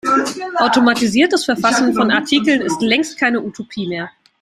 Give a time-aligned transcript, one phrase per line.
[0.59, 4.09] Automatisiertes Verfassen von Artikeln ist längst keine Utopie mehr.